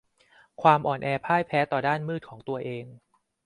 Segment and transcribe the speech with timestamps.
[0.61, 2.85] ความอ่อนแอพ่ายแพ้ต่อด้านมืดของตัวเอง